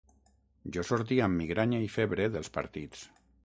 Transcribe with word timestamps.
Jo 0.77 0.85
sortia 0.87 1.27
amb 1.27 1.39
migranya 1.43 1.85
i 1.89 1.93
febre 1.99 2.29
dels 2.39 2.53
partits. 2.59 3.09